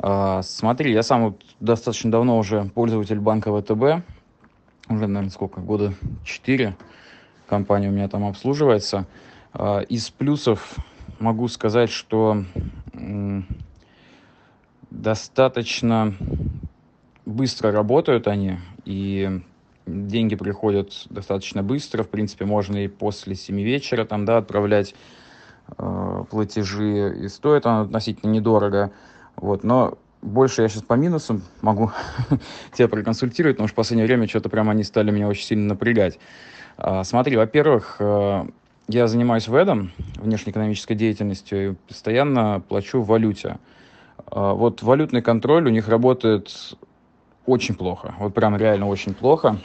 [0.00, 4.04] А, смотри, я сам вот достаточно давно уже пользователь банка ВТБ.
[4.88, 5.60] Уже, наверное, сколько?
[5.60, 5.92] Года
[6.24, 6.76] 4
[7.46, 9.06] компания у меня там обслуживается.
[9.52, 10.76] А, из плюсов
[11.18, 12.44] могу сказать, что
[14.90, 16.14] достаточно
[17.26, 19.42] быстро работают они, и
[19.86, 22.04] деньги приходят достаточно быстро.
[22.04, 24.94] В принципе, можно и после 7 вечера там, да, отправлять
[25.76, 28.92] э, платежи, и стоит оно относительно недорого.
[29.40, 31.92] Вот, но больше я сейчас по минусам могу
[32.72, 36.18] тебя проконсультировать, потому что в последнее время что-то прямо они стали меня очень сильно напрягать.
[36.76, 38.46] А, смотри, во-первых, э,
[38.88, 43.58] я занимаюсь ВЭДом, внешнеэкономической деятельностью, и постоянно плачу в валюте.
[44.26, 46.50] А, вот валютный контроль у них работает
[47.46, 49.58] очень плохо, вот прям реально очень плохо.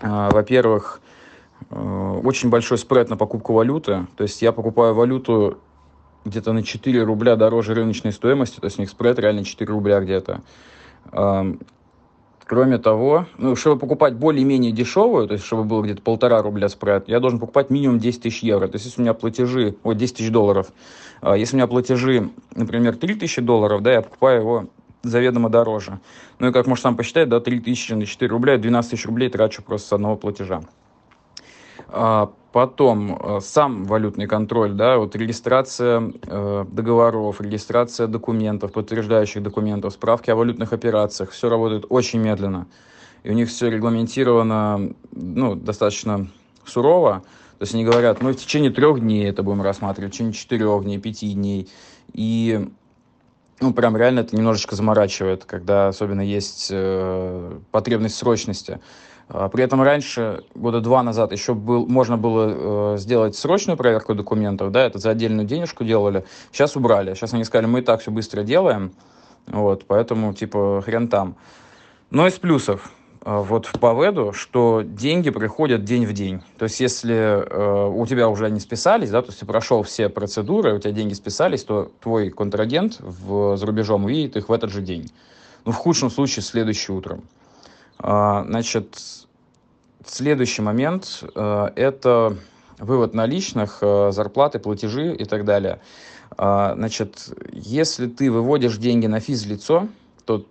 [0.00, 1.00] А, во-первых,
[1.70, 5.58] э, очень большой спред на покупку валюты, то есть я покупаю валюту
[6.24, 10.00] где-то на 4 рубля дороже рыночной стоимости, то есть у них спред реально 4 рубля
[10.00, 10.40] где-то.
[12.46, 17.08] Кроме того, ну, чтобы покупать более-менее дешевую, то есть чтобы было где-то полтора рубля спред,
[17.08, 18.68] я должен покупать минимум 10 тысяч евро.
[18.68, 20.68] То есть если у меня платежи, вот 10 тысяч долларов,
[21.22, 24.66] а если у меня платежи, например, 3 тысячи долларов, да, я покупаю его
[25.02, 26.00] заведомо дороже.
[26.38, 29.30] Ну и как можно сам посчитать, да, 3 тысячи на 4 рубля, 12 тысяч рублей
[29.30, 30.60] трачу просто с одного платежа.
[32.54, 40.30] Потом э, сам валютный контроль, да, вот регистрация э, договоров, регистрация документов, подтверждающих документов, справки
[40.30, 42.68] о валютных операциях, все работает очень медленно.
[43.24, 46.28] И у них все регламентировано, ну, достаточно
[46.64, 47.24] сурово.
[47.58, 50.84] То есть они говорят, мы в течение трех дней это будем рассматривать, в течение четырех
[50.84, 51.68] дней, пяти дней.
[52.12, 52.68] И
[53.58, 58.78] ну, прям реально это немножечко заморачивает, когда особенно есть э, потребность срочности.
[59.28, 64.14] А, при этом раньше, года два назад, еще был, можно было э, сделать срочную проверку
[64.14, 66.24] документов, да, это за отдельную денежку делали.
[66.52, 67.14] Сейчас убрали.
[67.14, 68.92] Сейчас они сказали, мы и так все быстро делаем,
[69.46, 71.36] вот, поэтому, типа, хрен там.
[72.10, 72.92] Но из плюсов,
[73.24, 76.42] э, вот в Паведу, что деньги приходят день в день.
[76.58, 80.10] То есть, если э, у тебя уже они списались, да, то есть ты прошел все
[80.10, 84.70] процедуры, у тебя деньги списались, то твой контрагент в, за рубежом увидит их в этот
[84.70, 85.10] же день.
[85.64, 87.22] Ну, в худшем случае, следующим утром.
[87.98, 88.98] А, значит,
[90.06, 92.36] следующий момент э,– это
[92.78, 95.80] вывод наличных, э, зарплаты, платежи и так далее.
[96.36, 99.88] А, значит, если ты выводишь деньги на физлицо,
[100.24, 100.46] то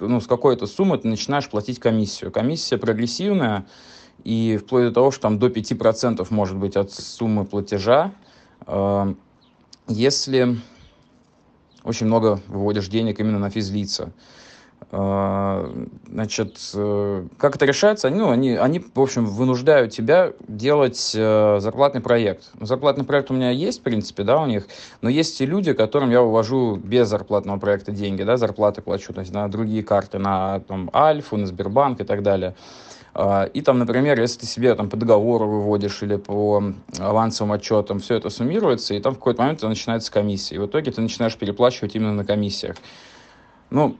[0.00, 2.30] ну, с какой-то суммы ты начинаешь платить комиссию.
[2.30, 3.66] Комиссия прогрессивная,
[4.22, 8.12] и вплоть до того, что там до 5% может быть от суммы платежа,
[8.66, 9.14] э,
[9.88, 10.58] если
[11.82, 14.12] очень много выводишь денег именно на физлица.
[14.96, 15.72] А,
[16.08, 18.10] значит, э, как это решается?
[18.10, 22.52] Ну, они, они, в общем, вынуждают тебя делать э, зарплатный проект.
[22.60, 24.68] Зарплатный проект у меня есть, в принципе, да, у них,
[25.00, 29.20] но есть и люди, которым я увожу без зарплатного проекта деньги, да, зарплаты плачу то
[29.20, 32.54] есть, на другие карты, на там, Альфу, на Сбербанк и так далее.
[33.14, 36.62] А, и там, например, если ты себе там по договору выводишь или по
[37.00, 40.54] авансовым отчетам, все это суммируется, и там в какой-то момент начинается комиссия.
[40.54, 42.76] И в итоге ты начинаешь переплачивать именно на комиссиях.
[43.70, 43.96] Ну,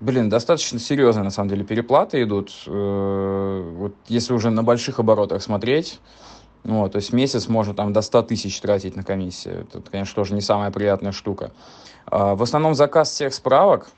[0.00, 2.52] Блин, достаточно серьезные, на самом деле, переплаты идут.
[2.66, 6.00] Э, вот если уже на больших оборотах смотреть,
[6.64, 9.66] ну, то есть месяц можно там до 100 тысяч тратить на комиссию.
[9.72, 11.52] Это, конечно, тоже не самая приятная штука.
[12.06, 13.88] А, в основном заказ всех справок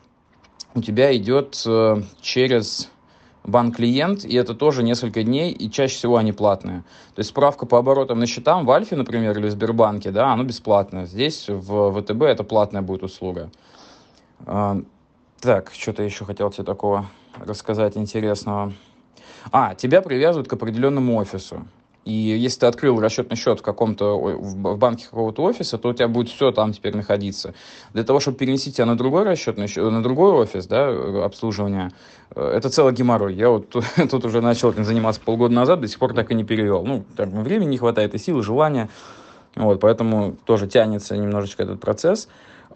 [0.75, 2.91] у тебя идет э, через
[3.45, 6.81] банк-клиент, и это тоже несколько дней, и чаще всего они платные.
[7.15, 10.43] То есть справка по оборотам на счетам в Альфе, например, или в Сбербанке, да, оно
[10.43, 11.07] бесплатное.
[11.07, 13.51] Здесь в ВТБ это платная будет услуга.
[15.41, 17.07] Так, что-то еще хотел тебе такого
[17.45, 18.73] рассказать интересного.
[19.53, 21.67] А, тебя привязывают к определенному офису.
[22.07, 26.07] И если ты открыл расчетный счет в каком-то в банке какого-то офиса, то у тебя
[26.07, 27.53] будет все там теперь находиться.
[27.93, 30.89] Для того, чтобы перенести тебя на другой расчетный счет, на другой офис, да,
[31.25, 31.91] обслуживания,
[32.35, 33.35] э, это целый геморрой.
[33.35, 36.35] Я вот тут, тут уже начал этим заниматься полгода назад, до сих пор так и
[36.35, 36.85] не перевел.
[36.85, 38.89] Ну, так, времени не хватает, и силы, желания.
[39.57, 42.29] Вот, поэтому тоже тянется немножечко этот процесс.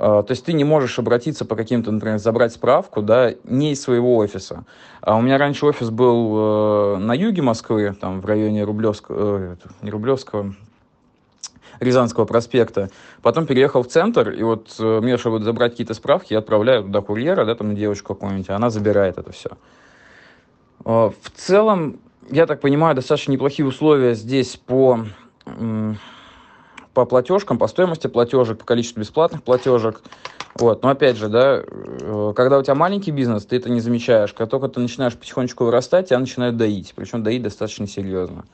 [0.03, 3.82] А, то есть ты не можешь обратиться по каким-то, например, забрать справку, да, не из
[3.82, 4.64] своего офиса.
[5.02, 9.56] А у меня раньше офис был э, на юге Москвы, там в районе Рублевского, э,
[9.82, 10.55] не Рублевского,
[11.81, 12.88] Рязанского проспекта.
[13.20, 17.02] Потом переехал в центр, и вот э, мне, чтобы забрать какие-то справки, я отправляю туда
[17.02, 19.50] курьера, да, там девочку какую-нибудь, а она забирает это все.
[20.87, 22.00] Э, в целом,
[22.31, 25.05] я так понимаю, достаточно неплохие условия здесь по
[26.94, 30.02] по платежкам, по стоимости платежек, по количеству бесплатных платежек.
[30.56, 30.82] Вот.
[30.82, 34.32] Но опять же, да, э, когда у тебя маленький бизнес, ты это не замечаешь.
[34.32, 36.92] Как только ты начинаешь потихонечку вырастать, тебя начинают доить.
[36.96, 38.44] Причем доить достаточно серьезно.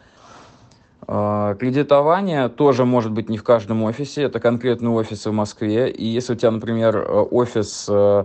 [1.09, 5.91] А, кредитование тоже может быть не в каждом офисе, это конкретный офис в Москве.
[5.91, 8.25] И если у тебя, например, э, офис, э,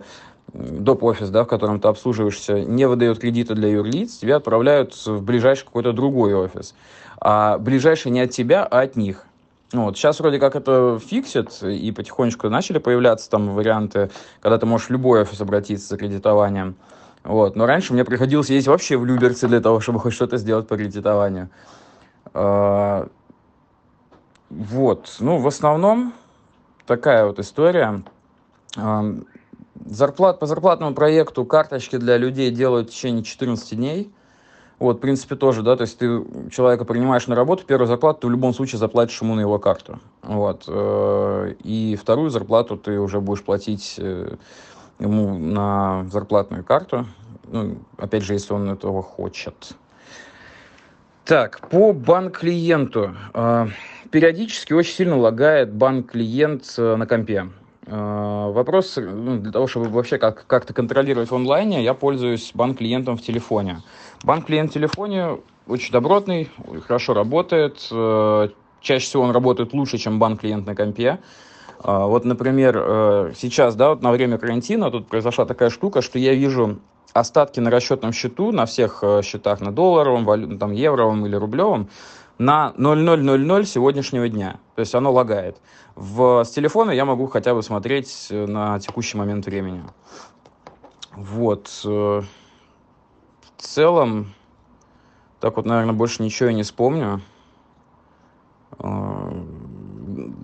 [0.54, 1.04] доп.
[1.04, 5.66] офис, да, в котором ты обслуживаешься, не выдает кредиты для юрлиц, тебя отправляют в ближайший
[5.66, 6.74] какой-то другой офис.
[7.20, 9.26] А ближайший не от тебя, а от них.
[9.74, 9.98] Вот.
[9.98, 14.10] Сейчас вроде как это фиксит, и потихонечку начали появляться там варианты,
[14.42, 16.76] когда ты можешь в любой офис обратиться за кредитованием.
[17.24, 17.56] Вот.
[17.56, 20.76] Но раньше мне приходилось ездить вообще в Люберцы для того, чтобы хоть что-то сделать по
[20.76, 21.50] кредитованию.
[22.34, 23.08] А,
[24.50, 26.14] вот, ну, в основном
[26.86, 28.04] такая вот история.
[28.78, 29.06] А,
[29.86, 34.12] зарплат, по зарплатному проекту карточки для людей делают в течение 14 дней.
[34.82, 38.28] Вот, в принципе, тоже, да, то есть ты человека принимаешь на работу, первую зарплату ты
[38.28, 40.00] в любом случае заплатишь ему на его карту.
[40.24, 40.64] Вот.
[40.68, 44.38] Э, и вторую зарплату ты уже будешь платить э,
[44.98, 47.06] ему на зарплатную карту.
[47.52, 49.74] Ну, опять же, если он этого хочет.
[51.26, 53.16] Так, по банк-клиенту.
[53.36, 53.68] А,
[54.10, 57.50] периодически очень сильно лагает банк-клиент э, на компе.
[57.88, 63.18] А, вопрос, ну, для того, чтобы вообще как- как-то контролировать в онлайне, я пользуюсь банк-клиентом
[63.18, 63.82] в телефоне.
[64.24, 66.50] Банк-клиент в телефоне очень добротный,
[66.88, 67.88] хорошо работает.
[67.92, 68.50] Э,
[68.82, 71.20] чаще всего он работает лучше, чем банк-клиент на компе.
[71.84, 76.20] А, вот, например, э, сейчас, да, вот на время карантина тут произошла такая штука, что
[76.20, 76.80] я вижу
[77.14, 81.90] остатки на расчетном счету, на всех э, счетах, на долларовом, валю, там, евровом или рублевом,
[82.38, 84.60] на 0,000 сегодняшнего дня.
[84.82, 85.62] То есть оно лагает.
[85.94, 89.84] В, с телефона я могу хотя бы смотреть э, на текущий момент времени.
[91.16, 91.70] Вот.
[91.86, 92.24] Э,
[93.42, 94.34] в целом,
[95.40, 97.22] так вот, наверное, больше ничего я не вспомню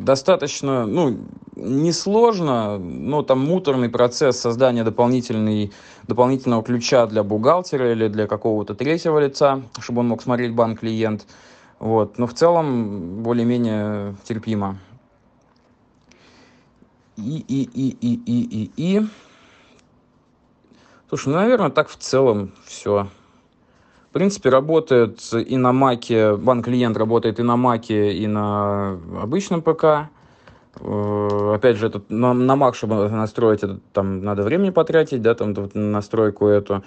[0.08, 1.18] достаточно, ну,
[1.56, 5.72] несложно, но там муторный процесс создания дополнительный,
[6.08, 11.26] дополнительного ключа для бухгалтера или для какого-то третьего лица, чтобы он мог смотреть банк-клиент.
[11.80, 12.18] Вот.
[12.18, 14.78] Но в целом более-менее терпимо.
[17.18, 19.08] И, и, и, и, и, и, и.
[21.10, 23.08] Слушай, ну, наверное, так в целом все.
[24.10, 30.10] В принципе, работает и на Маке, банк-клиент работает и на Маке, и на обычном ПК.
[30.80, 35.36] Э, опять же, этот, на, на Mac, чтобы настроить это, там надо времени потратить, да,
[35.36, 36.84] там настройку эту.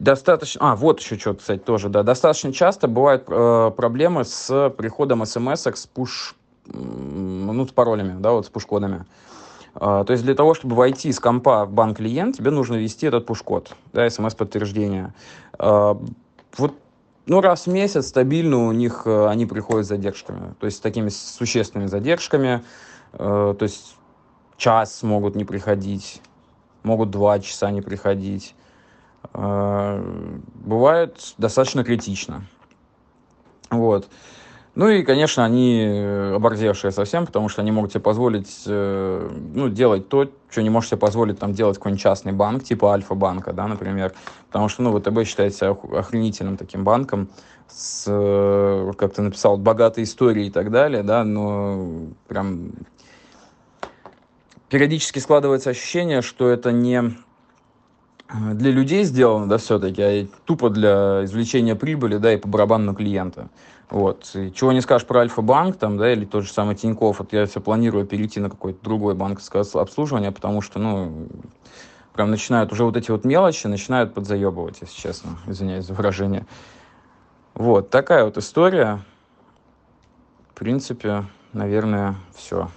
[0.00, 0.72] Э, достаточно...
[0.72, 2.02] А, вот еще что, кстати, тоже, да.
[2.02, 6.34] Достаточно часто бывают э, проблемы с приходом смс с пуш...
[6.66, 9.04] Ну, с паролями, да, вот с пуш-кодами.
[9.72, 13.24] Uh, то есть для того, чтобы войти из компа в банк-клиент, тебе нужно ввести этот
[13.24, 15.14] пуш-код, да, смс-подтверждение.
[15.58, 16.12] Uh,
[16.56, 16.74] вот
[17.30, 20.54] ну, раз в месяц стабильно у них э, они приходят с задержками.
[20.58, 22.64] То есть с такими существенными задержками.
[23.12, 23.94] Э, то есть
[24.56, 26.20] час могут не приходить,
[26.82, 28.56] могут два часа не приходить.
[29.34, 30.02] Э,
[30.54, 32.44] бывает достаточно критично.
[33.70, 34.08] Вот.
[34.74, 39.68] Ну и, конечно, они э, оборзевшие совсем, потому что они могут себе позволить э, ну,
[39.68, 43.66] делать то, что не может себе позволить там, делать какой-нибудь частный банк, типа Альфа-банка, да,
[43.66, 44.14] например.
[44.46, 47.28] Потому что ну, ВТБ считается охренительным таким банком,
[47.68, 48.04] с,
[48.96, 52.72] как ты написал, богатой историей и так далее, да, но прям
[54.68, 57.16] периодически складывается ощущение, что это не
[58.32, 63.48] для людей сделано, да, все-таки, а тупо для извлечения прибыли, да, и по барабану клиента.
[63.90, 64.30] Вот.
[64.34, 67.46] И чего не скажешь про Альфа-банк, там, да, или тот же самый Тинькофф, вот я
[67.46, 71.26] все планирую перейти на какое-то другое банковское обслуживание, потому что, ну,
[72.12, 76.46] прям начинают уже вот эти вот мелочи, начинают подзаебывать, если честно, извиняюсь за выражение.
[77.54, 79.00] Вот, такая вот история.
[80.50, 82.68] В принципе, наверное, все.